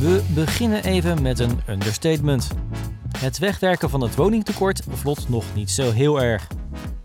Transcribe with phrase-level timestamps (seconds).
[0.00, 2.48] We beginnen even met een understatement.
[3.18, 6.46] Het wegwerken van het woningtekort vlot nog niet zo heel erg.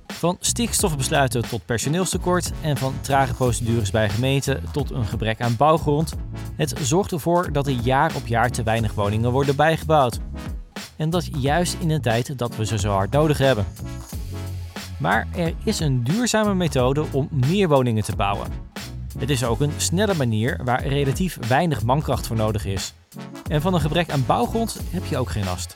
[0.07, 6.13] Van stikstofbesluiten tot personeelstekort en van trage procedures bij gemeenten tot een gebrek aan bouwgrond.
[6.55, 10.19] Het zorgt ervoor dat er jaar op jaar te weinig woningen worden bijgebouwd.
[10.96, 13.65] En dat juist in een tijd dat we ze zo hard nodig hebben.
[14.99, 18.74] Maar er is een duurzame methode om meer woningen te bouwen.
[19.18, 22.94] Het is ook een snelle manier waar relatief weinig mankracht voor nodig is.
[23.48, 25.76] En van een gebrek aan bouwgrond heb je ook geen last.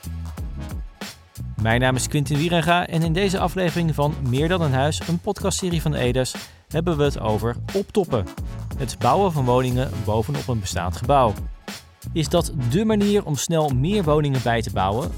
[1.62, 5.18] Mijn naam is Quintin Wierenga en in deze aflevering van Meer dan een huis, een
[5.18, 6.34] podcastserie van Edes,
[6.68, 8.26] hebben we het over optoppen.
[8.78, 11.32] Het bouwen van woningen bovenop een bestaand gebouw.
[12.12, 15.10] Is dat dé manier om snel meer woningen bij te bouwen?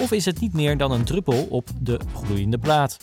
[0.00, 2.96] Of is het niet meer dan een druppel op de gloeiende plaat?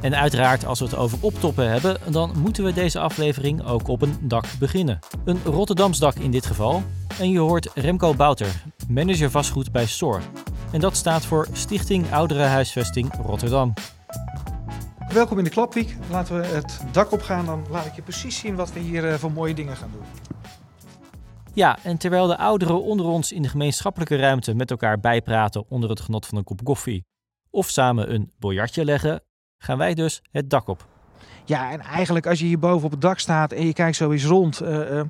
[0.00, 4.02] En uiteraard, als we het over optoppen hebben, dan moeten we deze aflevering ook op
[4.02, 4.98] een dak beginnen.
[5.24, 6.82] Een Rotterdams dak in dit geval.
[7.18, 10.20] En je hoort Remco Bouter, manager vastgoed bij SOR.
[10.72, 13.72] En dat staat voor Stichting Ouderenhuisvesting Rotterdam.
[15.12, 15.96] Welkom in de Klapwiek.
[16.10, 19.14] Laten we het dak opgaan, dan laat ik je precies zien wat we hier eh,
[19.14, 20.04] voor mooie dingen gaan doen.
[21.54, 25.90] Ja, en terwijl de ouderen onder ons in de gemeenschappelijke ruimte met elkaar bijpraten onder
[25.90, 27.04] het genot van een kop koffie
[27.50, 29.22] of samen een biljartje leggen,
[29.58, 30.86] gaan wij dus het dak op.
[31.44, 34.10] Ja, en eigenlijk als je hier boven op het dak staat en je kijkt zo
[34.10, 35.00] eens rond, uh,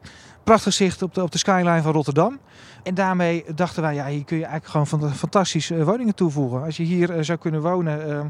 [0.44, 2.38] prachtig zicht op de, op de skyline van Rotterdam.
[2.82, 6.62] En daarmee dachten wij, ja, hier kun je eigenlijk gewoon fantastische woningen toevoegen.
[6.62, 8.20] Als je hier zou kunnen wonen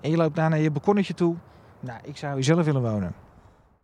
[0.00, 1.36] en je loopt daar naar je balkonnetje toe,
[1.80, 3.14] nou, ik zou hier zelf willen wonen.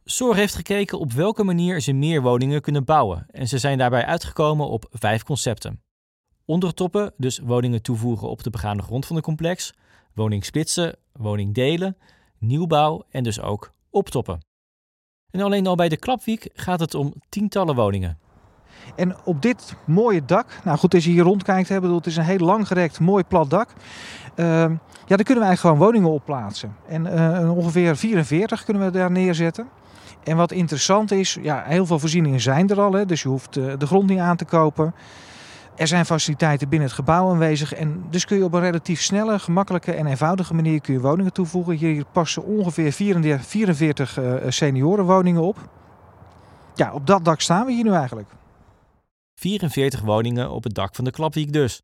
[0.04, 4.04] SOR heeft gekeken op welke manier ze meer woningen kunnen bouwen en ze zijn daarbij
[4.04, 5.82] uitgekomen op vijf concepten.
[6.44, 9.72] Ondertoppen, dus woningen toevoegen op de begane grond van het complex,
[10.14, 11.96] woning splitsen, woning delen,
[12.38, 14.40] nieuwbouw en dus ook optoppen.
[15.30, 18.18] En alleen al bij de Klapwiek gaat het om tientallen woningen.
[18.96, 22.24] En op dit mooie dak, nou goed, als je hier rondkijkt, bedoel, het is een
[22.24, 23.68] heel langgerekt, mooi plat dak.
[24.36, 26.76] Uh, ja, daar kunnen we eigenlijk gewoon woningen op plaatsen.
[26.88, 29.68] En uh, ongeveer 44 kunnen we daar neerzetten.
[30.24, 33.56] En wat interessant is, ja, heel veel voorzieningen zijn er al, hè, dus je hoeft
[33.56, 34.94] uh, de grond niet aan te kopen.
[35.80, 39.38] Er zijn faciliteiten binnen het gebouw aanwezig en dus kun je op een relatief snelle,
[39.38, 41.76] gemakkelijke en eenvoudige manier kun je woningen toevoegen.
[41.76, 45.68] Hier passen ongeveer 44, 44 uh, seniorenwoningen op.
[46.74, 48.28] Ja, op dat dak staan we hier nu eigenlijk.
[49.34, 51.82] 44 woningen op het dak van de Klapwiek dus.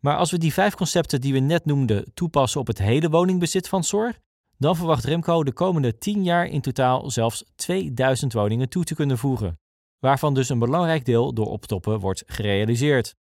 [0.00, 3.68] Maar als we die vijf concepten die we net noemden toepassen op het hele woningbezit
[3.68, 4.12] van SOR,
[4.58, 9.18] dan verwacht Remco de komende 10 jaar in totaal zelfs 2000 woningen toe te kunnen
[9.18, 9.58] voegen,
[9.98, 13.20] waarvan dus een belangrijk deel door optoppen wordt gerealiseerd.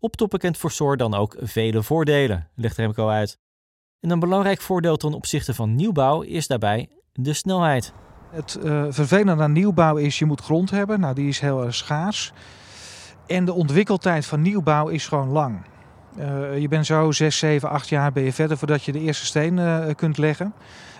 [0.00, 3.38] Optoppen kent voor SOR dan ook vele voordelen, legt Remco uit.
[4.00, 7.92] En een belangrijk voordeel ten opzichte van nieuwbouw is daarbij de snelheid.
[8.30, 11.74] Het uh, vervelende aan nieuwbouw is je moet grond hebben, nou die is heel erg
[11.74, 12.32] schaars.
[13.26, 15.66] En de ontwikkeltijd van nieuwbouw is gewoon lang.
[16.18, 19.26] Uh, je bent zo 6, 7, 8 jaar ben je verder voordat je de eerste
[19.26, 20.54] steen uh, kunt leggen.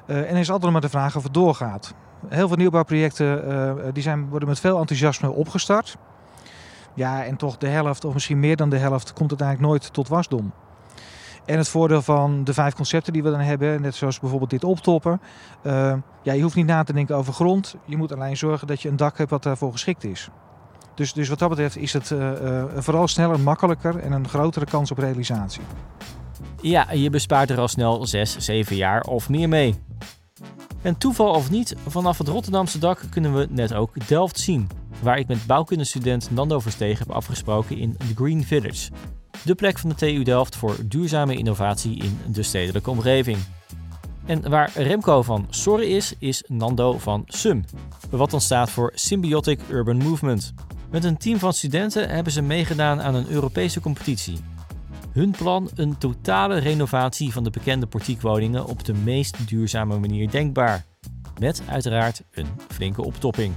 [0.06, 1.94] En er is altijd maar de vraag of het doorgaat.
[2.28, 5.96] Heel veel nieuwbouwprojecten die zijn, worden met veel enthousiasme opgestart.
[6.98, 10.08] Ja, en toch de helft of misschien meer dan de helft komt uiteindelijk nooit tot
[10.08, 10.52] wasdom.
[11.44, 14.64] En het voordeel van de vijf concepten die we dan hebben, net zoals bijvoorbeeld dit
[14.64, 15.20] optoppen.
[16.22, 17.76] ja, je hoeft niet na te denken over grond.
[17.84, 20.28] Je moet alleen zorgen dat je een dak hebt wat daarvoor geschikt is.
[20.94, 24.66] Dus, dus wat dat betreft is het uh, uh, vooral sneller, makkelijker en een grotere
[24.66, 25.62] kans op realisatie.
[26.60, 29.74] Ja, je bespaart er al snel 6, 7 jaar of meer mee.
[30.82, 34.68] En toeval of niet, vanaf het Rotterdamse dak kunnen we net ook Delft zien,
[35.02, 38.90] waar ik met bouwkundestudent Nando Versteeg heb afgesproken in The Green Village.
[39.44, 43.38] De plek van de TU Delft voor duurzame innovatie in de stedelijke omgeving.
[44.26, 47.64] En waar Remco van Sorry is, is Nando van SUM,
[48.10, 50.54] wat dan staat voor Symbiotic Urban Movement.
[50.90, 54.38] Met een team van studenten hebben ze meegedaan aan een Europese competitie.
[55.12, 60.84] Hun plan een totale renovatie van de bekende portiekwoningen op de meest duurzame manier denkbaar.
[61.38, 63.54] Met uiteraard een flinke optopping.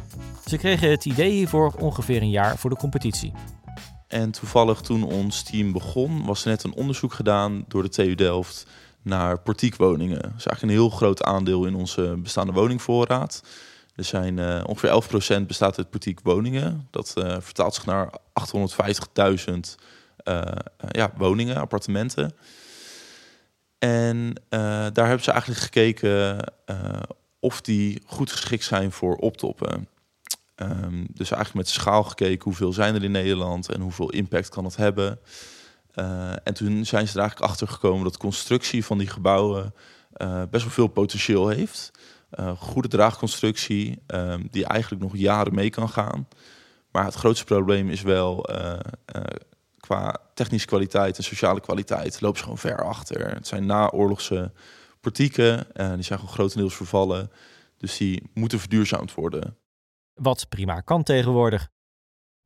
[0.51, 3.34] Ze kregen het idee hiervoor ongeveer een jaar voor de competitie.
[4.08, 8.16] En toevallig toen ons team begon, was er net een onderzoek gedaan door de TU
[8.16, 8.67] Delft
[9.02, 10.22] naar portiekwoningen.
[10.22, 13.43] Dat is eigenlijk een heel groot aandeel in onze bestaande woningvoorraad.
[13.96, 16.87] Er zijn uh, ongeveer 11% bestaat uit boutique woningen.
[16.90, 18.09] Dat uh, vertaalt zich naar
[19.49, 19.53] 850.000
[20.23, 20.41] uh,
[20.90, 22.35] ja, woningen, appartementen.
[23.79, 26.37] En daar hebben ze eigenlijk gekeken
[27.40, 29.87] of die goed geschikt zijn voor optoppen.
[30.61, 34.66] Um, dus eigenlijk met schaal gekeken hoeveel zijn er in Nederland en hoeveel impact kan
[34.66, 35.19] het hebben.
[36.43, 39.73] en toen zijn ze er eigenlijk achter gekomen dat constructie van die gebouwen
[40.49, 41.91] best wel veel potentieel heeft.
[42.40, 46.28] Uh, goede draagconstructie, um, die eigenlijk nog jaren mee kan gaan.
[46.91, 48.46] Maar het grootste probleem is wel
[49.79, 53.34] qua technische kwaliteit en sociale kwaliteit lopen ze gewoon ver achter.
[53.34, 54.52] Het zijn naoorlogse
[54.99, 57.31] portieken, en die zijn gewoon grotendeels vervallen.
[57.78, 59.55] Dus die moeten verduurzaamd worden.
[60.22, 61.70] Wat prima kan tegenwoordig.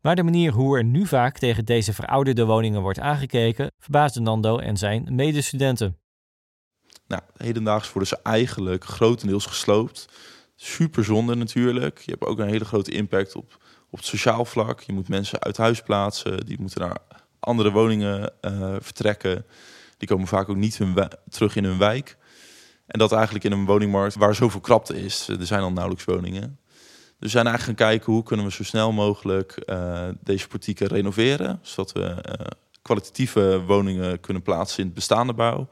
[0.01, 4.57] Maar de manier hoe er nu vaak tegen deze verouderde woningen wordt aangekeken, verbaasde Nando
[4.57, 5.98] en zijn medestudenten.
[7.07, 10.10] Nou, hedendaags worden ze eigenlijk grotendeels gesloopt.
[10.56, 12.00] Super zonde natuurlijk.
[12.00, 13.57] Je hebt ook een hele grote impact op,
[13.89, 14.81] op het sociaal vlak.
[14.81, 16.98] Je moet mensen uit huis plaatsen, die moeten naar
[17.39, 19.45] andere woningen uh, vertrekken.
[19.98, 20.80] Die komen vaak ook niet
[21.30, 22.18] terug in hun wijk.
[22.86, 25.28] En dat eigenlijk in een woningmarkt waar zoveel krapte is.
[25.28, 26.60] Er zijn al nauwelijks woningen.
[27.19, 30.88] Dus we zijn eigenlijk gaan kijken hoe kunnen we zo snel mogelijk uh, deze portieken
[30.88, 31.59] renoveren.
[31.62, 32.47] Zodat we uh,
[32.81, 35.67] kwalitatieve woningen kunnen plaatsen in het bestaande bouw.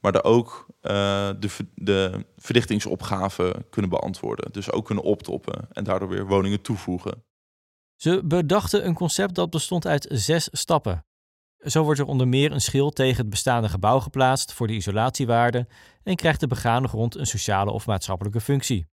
[0.00, 4.52] Maar daar ook uh, de, de verdichtingsopgave kunnen beantwoorden.
[4.52, 7.24] Dus ook kunnen optoppen en daardoor weer woningen toevoegen.
[7.96, 11.04] Ze bedachten een concept dat bestond uit zes stappen.
[11.58, 15.66] Zo wordt er onder meer een schil tegen het bestaande gebouw geplaatst voor de isolatiewaarde
[16.02, 18.86] en krijgt de begane grond een sociale of maatschappelijke functie.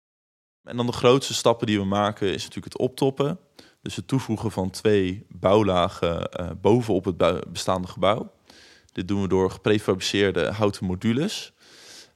[0.64, 3.38] En dan de grootste stappen die we maken is natuurlijk het optoppen.
[3.82, 8.32] Dus het toevoegen van twee bouwlagen uh, bovenop het bestaande gebouw.
[8.92, 11.52] Dit doen we door geprefabriceerde houten modules.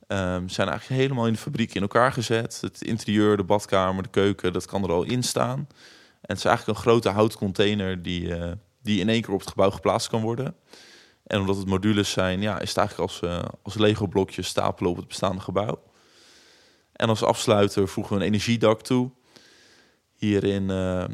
[0.09, 2.59] Um, zijn eigenlijk helemaal in de fabriek in elkaar gezet.
[2.61, 5.59] Het interieur, de badkamer, de keuken, dat kan er al in staan.
[5.59, 8.53] En het is eigenlijk een grote houtcontainer die, uh,
[8.83, 10.55] die in één keer op het gebouw geplaatst kan worden.
[11.27, 14.97] En omdat het modules zijn, ja, is het eigenlijk als, uh, als Lego-blokjes stapelen op
[14.97, 15.83] het bestaande gebouw.
[16.99, 19.11] En als afsluiter voegen we een energiedak toe.
[20.15, 21.05] Hierin uh,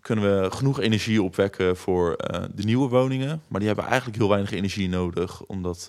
[0.00, 3.42] kunnen we genoeg energie opwekken voor uh, de nieuwe woningen.
[3.48, 5.86] Maar die hebben eigenlijk heel weinig energie nodig, omdat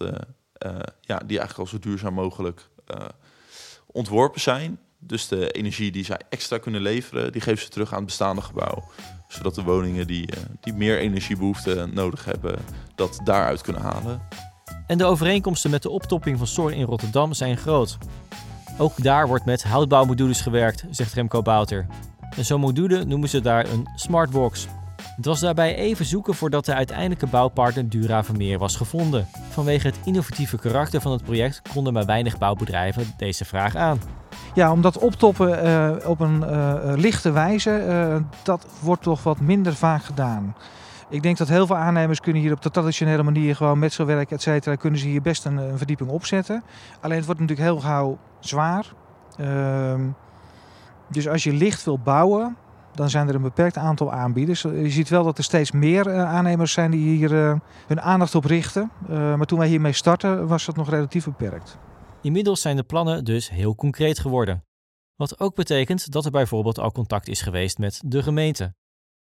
[1.01, 2.69] ja, die eigenlijk al zo duurzaam mogelijk
[3.85, 4.79] ontworpen zijn.
[4.99, 8.41] Dus de energie die zij extra kunnen leveren, die geven ze terug aan het bestaande
[8.41, 8.83] gebouw.
[9.27, 10.29] Zodat de woningen die,
[10.61, 12.59] die meer energiebehoefte nodig hebben,
[12.95, 14.21] dat daaruit kunnen halen.
[14.87, 17.97] En de overeenkomsten met de optopping van SOR in Rotterdam zijn groot.
[18.79, 21.85] Ook daar wordt met houtbouwmodules gewerkt, zegt Remco Bouter.
[22.35, 24.67] En zo'n module noemen ze daar een smartbox.
[25.15, 29.27] Het was daarbij even zoeken voordat de uiteindelijke bouwpartner Dura Vermeer was gevonden.
[29.49, 34.01] Vanwege het innovatieve karakter van het project konden maar weinig bouwbedrijven deze vraag aan.
[34.53, 40.03] Ja, omdat optoppen uh, op een uh, lichte wijze, dat wordt toch wat minder vaak
[40.03, 40.55] gedaan.
[41.09, 44.05] Ik denk dat heel veel aannemers kunnen hier op de traditionele manier gewoon met zo'n
[44.05, 46.63] werk, et cetera, kunnen ze hier best een, een, verdieping opzetten.
[47.01, 48.93] Alleen het wordt natuurlijk heel gauw zwaar.
[49.37, 50.07] Ehm,
[51.07, 52.57] dus als je licht wil bouwen,
[52.93, 54.61] dan zijn er een beperkt aantal aanbieders.
[54.61, 58.91] Je ziet wel dat er steeds meer aannemers zijn die hier hun aandacht op richten.
[59.07, 61.77] maar toen wij hiermee startten was dat nog relatief beperkt.
[62.21, 64.63] Inmiddels zijn de plannen dus heel concreet geworden.
[65.15, 68.73] Wat ook betekent dat er bijvoorbeeld al contact is geweest met de gemeente.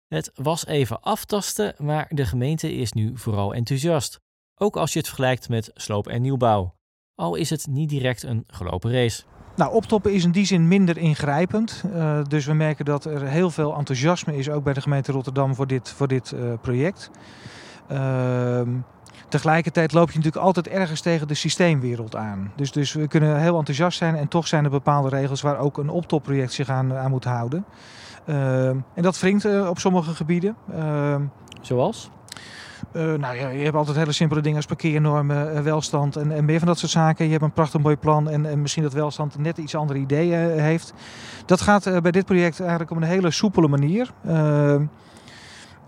[0.08, 4.20] Het was even aftasten, maar de gemeente is nu vooral enthousiast.
[4.54, 6.74] Ook als je het vergelijkt met sloop- en nieuwbouw.
[7.14, 9.22] Al is het niet direct een gelopen race.
[9.56, 11.84] Nou, optoppen is in die zin minder ingrijpend.
[11.86, 15.54] Uh, dus we merken dat er heel veel enthousiasme is, ook bij de gemeente Rotterdam,
[15.54, 17.10] voor dit, voor dit uh, project.
[17.90, 18.60] Uh,
[19.28, 22.52] Tegelijkertijd loop je natuurlijk altijd ergens tegen de systeemwereld aan.
[22.56, 25.78] Dus, dus we kunnen heel enthousiast zijn en toch zijn er bepaalde regels waar ook
[25.78, 27.64] een optopproject zich aan, aan moet houden.
[28.28, 30.56] Uh, en dat wringt uh, op sommige gebieden.
[30.74, 31.16] Uh,
[31.60, 32.10] Zoals?
[32.92, 36.44] Uh, nou ja, je hebt altijd hele simpele dingen als parkeernormen, uh, welstand en, en,
[36.44, 37.24] meer van dat soort zaken.
[37.24, 40.56] Je hebt een prachtig mooi plan en, en misschien dat welstand net iets andere ideeën
[40.56, 40.92] uh, heeft.
[41.46, 44.10] Dat gaat bij dit project eigenlijk op een hele soepele manier.
[44.26, 44.84] Ehm,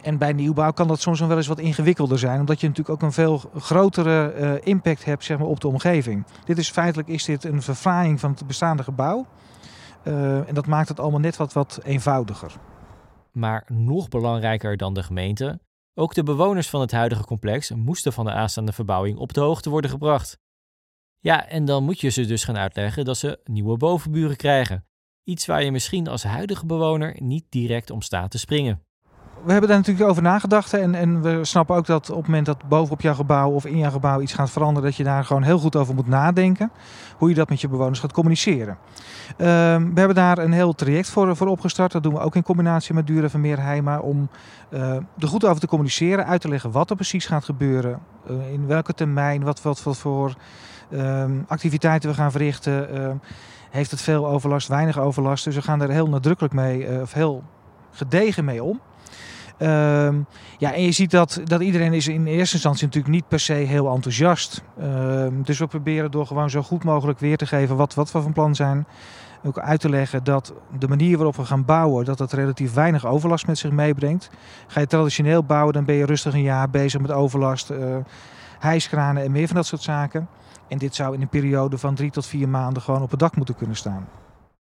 [0.02, 3.09] en bij nieuwbouw kan dat soms wel eens wat ingewikkelder zijn, omdat je natuurlijk ook
[3.09, 6.25] een veel grotere impact hebt zeg maar, op de omgeving.
[6.44, 9.26] Dit is feitelijk is dit een verfraaiing van het bestaande gebouw.
[10.04, 12.52] Uh, en dat maakt het allemaal net wat, wat eenvoudiger.
[13.33, 15.61] Maar nog belangrijker dan de gemeente,
[15.95, 19.71] ook de bewoners van het huidige complex moesten van de aanstaande verbouwing op de hoogte
[19.71, 20.38] worden gebracht.
[21.19, 24.87] Ja, en dan moet je ze dus gaan uitleggen dat ze nieuwe bovenburen krijgen.
[25.25, 28.85] Iets waar je misschien als huidige bewoner niet direct om staat te springen
[29.44, 30.73] we hebben daar natuurlijk over nagedacht.
[30.73, 33.78] En, en we snappen ook dat op het moment dat bovenop jouw gebouw of in
[33.78, 36.70] jouw gebouw iets gaat veranderen, dat je daar gewoon heel goed over moet nadenken.
[37.16, 38.78] Hoe je dat met je bewoners gaat communiceren.
[39.30, 41.92] Uh, we hebben daar een heel traject voor, voor opgestart.
[41.92, 43.99] Dat doen we ook in combinatie met Dure van Meerheima.
[43.99, 44.28] Om
[44.70, 47.99] uh, er goed over te communiceren, uit te leggen wat er precies gaat gebeuren.
[48.30, 50.35] Uh, in welke termijn, wat, wat, wat voor
[50.90, 52.94] ehm, activiteiten we gaan verrichten.
[52.94, 53.16] Ehm,
[53.70, 55.44] heeft het veel overlast, weinig overlast.
[55.44, 57.42] Dus we gaan er heel nadrukkelijk mee, of heel
[57.90, 58.80] gedegen mee om.
[59.61, 60.21] Ehm,
[60.59, 63.52] ja, en je ziet dat, dat iedereen is in eerste instantie natuurlijk niet per se
[63.52, 64.62] heel enthousiast.
[64.83, 68.21] Um, dus we proberen door gewoon zo goed mogelijk weer te geven wat, wat we
[68.21, 68.87] van plan zijn.
[69.45, 73.07] Ook uit te leggen dat de manier waarop we gaan bouwen, dat dat relatief weinig
[73.07, 74.31] overlast met zich meebrengt.
[74.67, 77.97] Ga je traditioneel bouwen, dan ben je rustig een jaar bezig met overlast, uh,
[78.59, 80.29] hijskranen en meer van dat soort zaken.
[80.69, 83.37] En dit zou in een periode van drie tot vier maanden gewoon op het dak
[83.37, 84.09] moeten kunnen staan.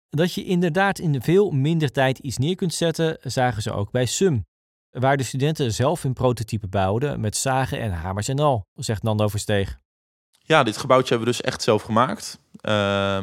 [0.10, 4.06] Dat je inderdaad in veel minder tijd iets neer kunt zetten, zagen ze ook bij
[4.06, 4.46] SUM.
[4.92, 9.28] Waar de studenten zelf hun prototype bouwden met zagen en hamers en al, zegt Nando
[9.28, 9.78] Versteeg.
[10.40, 12.40] Ja, dit gebouwtje hebben we dus echt zelf gemaakt.
[12.62, 13.20] Uh,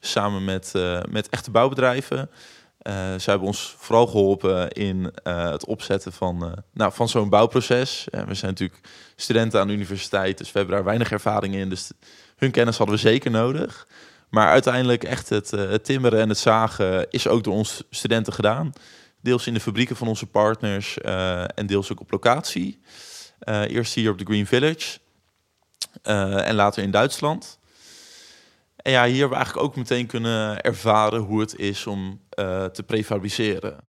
[0.00, 2.18] samen met, uh, met echte bouwbedrijven.
[2.18, 8.06] Uh, ze hebben ons vooral geholpen in uh, het opzetten van, nou, van zo'n bouwproces.
[8.10, 8.80] we zijn natuurlijk
[9.16, 11.68] studenten aan de universiteit, dus we hebben daar weinig ervaring in.
[11.68, 11.90] Dus
[12.36, 13.86] hun kennis hadden we zeker nodig.
[14.30, 18.72] Maar uiteindelijk echt het, het timmeren en het zagen is ook door ons studenten gedaan.
[19.24, 20.98] Deels in de fabrieken van onze partners
[21.54, 22.80] en deels ook op locatie.
[23.46, 24.98] eerst hier op de Green Village
[26.02, 27.58] en later in Duitsland.
[28.76, 32.20] En ja, hier hebben we eigenlijk ook meteen kunnen ervaren hoe het is om
[32.72, 33.88] te prefabriceren.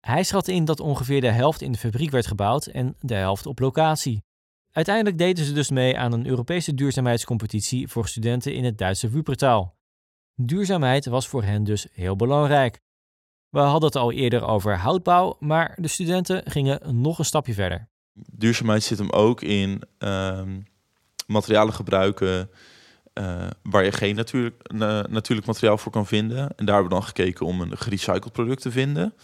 [0.00, 3.46] Hij schat in dat ongeveer de helft in de fabriek werd gebouwd en de helft
[3.46, 4.24] op locatie.
[4.72, 9.74] Uiteindelijk deden ze dus mee aan een Europese duurzaamheidscompetitie voor studenten in het Duitse Wuppertal.
[10.34, 12.84] Duurzaamheid was voor hen dus heel belangrijk.
[13.56, 17.88] We hadden het al eerder over houtbouw, maar de studenten gingen nog een stapje verder.
[18.12, 20.40] Duurzaamheid zit hem ook in uh,
[21.26, 22.50] materialen gebruiken
[23.14, 24.72] uh, waar je geen natuurlijk,
[25.08, 26.38] natuurlijk materiaal voor kan vinden.
[26.38, 29.14] En daar hebben we dan gekeken om een gerecycled product te vinden.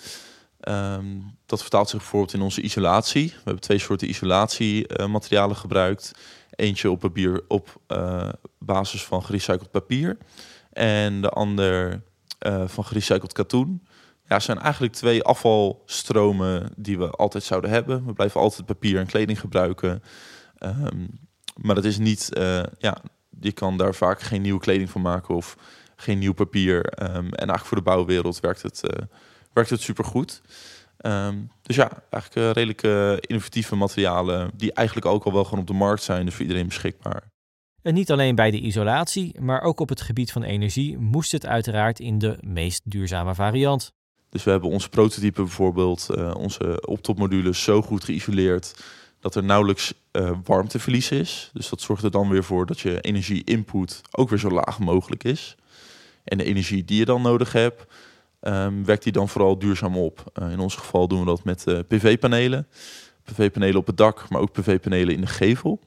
[0.60, 3.28] Um, dat vertaalt zich bijvoorbeeld in onze isolatie.
[3.28, 6.12] We hebben twee soorten isolatiematerialen gebruikt.
[6.50, 10.18] Eentje op papier op uh, basis van gerecycled papier.
[10.72, 12.02] En de ander
[12.66, 13.82] van gerecycled katoen.
[14.32, 18.06] Ja, zijn eigenlijk twee afvalstromen die we altijd zouden hebben.
[18.06, 20.02] We blijven altijd papier en kleding gebruiken.
[20.58, 21.08] Um,
[21.56, 22.28] maar dat is niet,
[22.78, 23.02] ja,
[23.40, 25.56] je kan daar vaak geen nieuwe kleding van maken of
[25.96, 26.76] geen nieuw papier.
[26.76, 29.06] Um, en eigenlijk voor de bouwwereld werkt het, uh,
[29.52, 30.42] werkt het supergoed.
[31.06, 32.82] Um, dus ja, eigenlijk uh, redelijk
[33.26, 36.66] innovatieve materialen die eigenlijk ook al wel gewoon op de markt zijn, dus voor iedereen
[36.66, 37.22] beschikbaar.
[37.82, 41.46] En niet alleen bij de isolatie, maar ook op het gebied van energie moest het
[41.46, 43.92] uiteraard in de meest duurzame variant.
[44.32, 48.74] Dus we hebben onze prototype bijvoorbeeld, onze optopmodules zo goed geïsoleerd
[49.22, 51.50] dat er nauwelijks uh, warmteverlies is.
[51.52, 55.24] Dus dat zorgt er dan weer voor dat je energie-input ook weer zo laag mogelijk
[55.24, 55.56] is.
[56.24, 57.84] En de energie die je dan nodig hebt,
[58.40, 60.24] um, werkt die dan vooral duurzaam op.
[60.42, 62.66] Uh, in ons geval doen we dat met PV-panelen.
[63.24, 65.80] PV-panelen op het dak, maar ook PV-panelen in de gevel.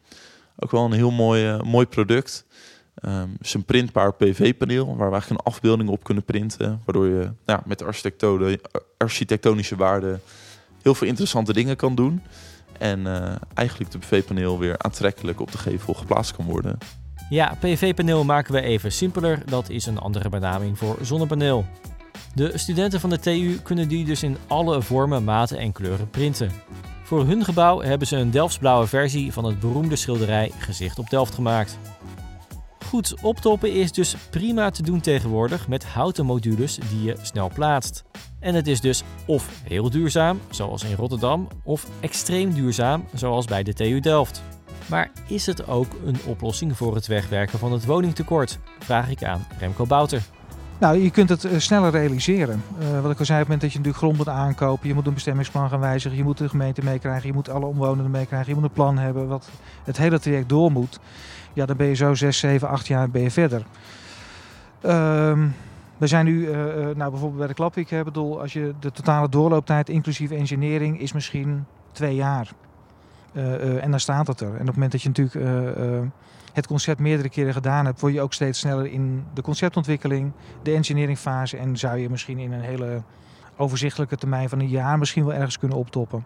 [0.60, 2.46] Ook wel een heel mooi, mooi product.
[3.02, 6.82] Um, is een printbaar PV-paneel waar we eigenlijk een afbeelding op kunnen printen.
[6.86, 7.84] Waardoor je nou, met
[8.98, 10.20] architectonische waarde
[10.82, 12.22] heel veel interessante dingen kan doen.
[12.78, 16.78] En uh, eigenlijk de PV-paneel weer aantrekkelijk op de gevel geplaatst kan worden.
[17.30, 19.42] Ja, PV-paneel maken we even simpeler.
[19.46, 21.66] Dat is een andere benaming voor zonnepaneel.
[22.34, 26.52] De studenten van de TU kunnen die dus in alle vormen, maten en kleuren printen.
[27.04, 31.34] Voor hun gebouw hebben ze een Delftsblauwe versie van het beroemde schilderij Gezicht op Delft
[31.34, 31.78] gemaakt.
[32.96, 38.04] Goed, optoppen is dus prima te doen tegenwoordig met houten modules die je snel plaatst.
[38.40, 43.64] En het is dus of heel duurzaam, zoals in Rotterdam, of extreem duurzaam, zoals bij
[43.64, 44.44] de TU Delft.
[44.86, 48.60] Maar is het ook een oplossing voor het wegwerken van het woningtekort?
[48.80, 50.22] Vraag ik aan Remco Bouter.
[50.80, 52.64] Nou, je kunt het uh, sneller realiseren.
[52.80, 54.94] Uh, wat ik al zei, op het moment dat je natuurlijk grond moet aankopen, je
[54.94, 58.50] moet een bestemmingsplan gaan wijzigen, je moet de gemeente meekrijgen, je moet alle omwonenden meekrijgen,
[58.50, 59.50] je moet een plan hebben wat
[59.84, 61.00] het hele traject door moet.
[61.56, 63.66] Ja, dan ben je zo 6, 7, 8 jaar ben je verder.
[64.86, 65.56] Um,
[65.98, 69.30] we zijn nu, uh, nou bijvoorbeeld bij de Klapwiek, hè, bedoel, als je de totale
[69.30, 72.52] doorlooptijd inclusief engineering is misschien twee jaar.
[73.34, 74.48] Uh, en dan staat het er.
[74.48, 75.36] En op het moment dat je natuurlijk
[76.54, 80.32] het concept meerdere keren gedaan hebt, word je ook steeds sneller in de conceptontwikkeling,
[80.64, 81.58] de engineeringfase.
[81.58, 83.02] En zou je misschien in een hele
[83.58, 86.26] overzichtelijke termijn van een jaar misschien wel ergens kunnen optoppen.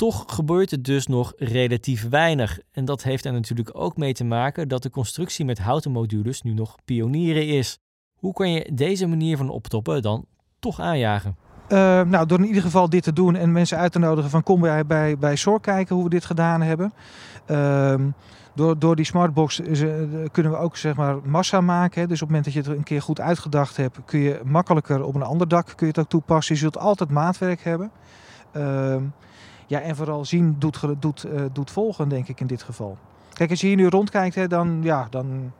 [0.00, 2.58] Toch gebeurt het dus nog relatief weinig.
[2.72, 6.42] En dat heeft er natuurlijk ook mee te maken dat de constructie met houten modules
[6.42, 7.78] nu nog pionieren is.
[8.14, 10.24] Hoe kan je deze manier van optoppen dan
[10.58, 11.36] toch aanjagen?
[11.68, 14.42] Uh, nou, door in ieder geval dit te doen en mensen uit te nodigen van
[14.42, 16.92] kom bij, bij, bij kijken hoe we dit gedaan hebben.
[17.50, 17.94] Uh,
[18.54, 19.94] door, door die smartbox uh,
[20.32, 22.08] kunnen we ook zeg maar, massa maken.
[22.08, 25.04] Dus op het moment dat je het een keer goed uitgedacht hebt, kun je makkelijker
[25.04, 26.54] op een ander dak kun je het ook toepassen.
[26.54, 27.90] Je zult altijd maatwerk hebben.
[29.70, 32.98] Ja, en vooral zien doet, doet, doet volgen, denk ik in dit geval.
[33.32, 35.52] Kijk, als je hier nu rondkijkt, hè, dan, ja, dan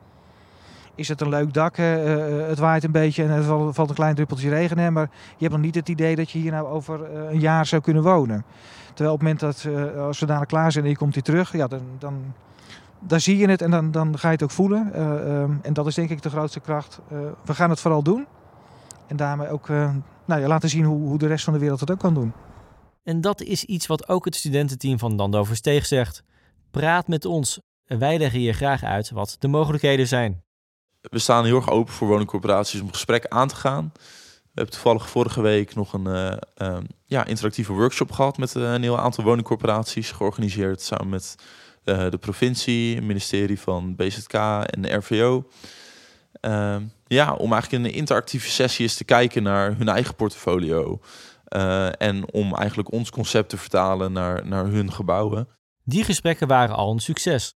[0.95, 2.17] is het een leuk dak, hè?
[2.17, 4.79] Eh, het waait een beetje en er valt, een klein druppeltje regen.
[4.79, 4.91] Hè?
[4.91, 7.67] Maar je hebt nog niet het idee dat je hier nou over eh, een jaar
[7.67, 8.45] zou kunnen wonen.
[8.87, 11.23] Terwijl op het moment dat eh, als we daar klaar zijn en je komt hier
[11.23, 12.35] terug, ja, dan, dan,
[12.99, 14.93] dan zie je het en dan, dan ga je het ook voelen.
[14.93, 17.01] Eh, ehm, en dat is denk ik de grootste kracht.
[17.09, 18.27] Eh, we gaan het vooral doen.
[19.07, 19.91] En daarmee ook eh,
[20.25, 22.33] nou ja, laten zien hoe, hoe de rest van de wereld het ook kan doen.
[23.03, 26.23] En dat is iets wat ook het studententeam van Dando Versteeg zegt.
[26.71, 27.61] Praat met ons.
[27.85, 30.43] Wij leggen je graag uit wat de mogelijkheden zijn.
[31.01, 33.93] We staan heel erg open voor woningcorporaties om gesprek aan te gaan.
[34.51, 38.73] We hebben toevallig vorige week nog een eh, ehm, ja, interactieve workshop gehad met eh,
[38.73, 40.11] een heel aantal woningcorporaties.
[40.11, 41.35] Georganiseerd samen met
[41.85, 45.49] eh, de provincie, het ministerie van BZK en de RVO.
[46.41, 51.01] Ehm, ja, om eigenlijk in een interactieve sessie eens te kijken naar hun eigen portfolio.
[51.51, 55.49] Eh, en om eigenlijk ons concept te vertalen naar, naar hun gebouwen.
[55.85, 57.55] Die gesprekken waren al een succes.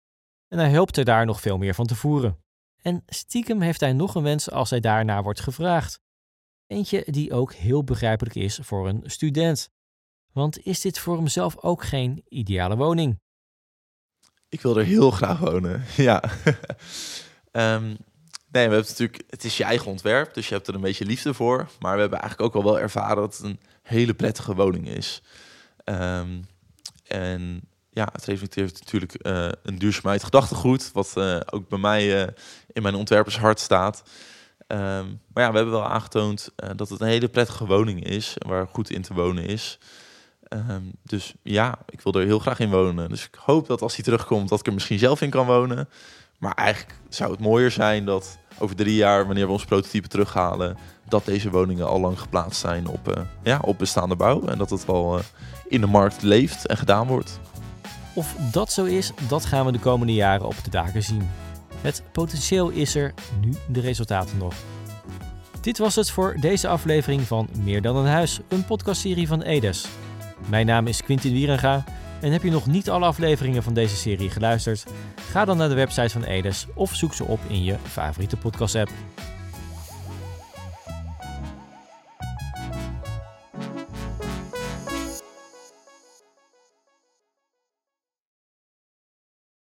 [0.49, 2.39] En hij hoopt er daar nog veel meer van te voeren.
[2.83, 6.01] En stiekem heeft hij nog een wens als hij daarnaar wordt gevraagd.
[6.67, 9.71] Eentje die ook heel begrijpelijk is voor een student.
[10.33, 13.21] Want is dit voor hemzelf ook geen ideale woning?
[14.49, 16.23] Ik wil er heel graag wonen, ja.
[17.51, 17.95] Ehm,
[18.55, 21.05] nee, we hebben natuurlijk, het is je eigen ontwerp, dus je hebt er een beetje
[21.05, 21.69] liefde voor.
[21.79, 25.23] Maar we hebben eigenlijk ook al wel ervaren dat het een hele prettige woning is.
[25.85, 26.29] Ehm,
[27.07, 32.33] en ja, het reflecteert natuurlijk eh, een duurzaamheid gedachtegoed, wat eh, ook bij mij eh,
[32.73, 34.03] in mijn ontwerpershart staat.
[34.67, 38.67] Ehm, maar ja, we hebben wel aangetoond dat het een hele prettige woning is, waar
[38.67, 39.79] goed in te wonen is.
[40.43, 43.09] Ehm, dus ja, ik wil er heel graag in wonen.
[43.09, 45.89] Dus ik hoop dat als hij terugkomt, dat ik er misschien zelf in kan wonen.
[46.39, 50.77] Maar eigenlijk zou het mooier zijn dat over drie jaar, wanneer we ons prototype terughalen,
[51.09, 54.47] dat deze woningen al lang geplaatst zijn op, eh, ja, op bestaande bouw.
[54.47, 55.25] En dat het wel eh,
[55.69, 57.41] in de markt leeft en gedaan wordt.
[58.15, 61.31] Of dat zo is, dat gaan we de komende jaren op de daken zien.
[61.81, 64.55] Het potentieel is er, nu de resultaten nog.
[65.61, 69.87] Dit was het voor deze aflevering van Meer dan een huis, een podcastserie van Edes.
[70.49, 71.85] Mijn naam is Quintin Wierenga
[72.25, 74.87] en heb je nog niet alle afleveringen van deze serie geluisterd?
[75.31, 78.75] Ga dan naar de website van Edes of zoek ze op in je favoriete podcast
[78.75, 78.91] app.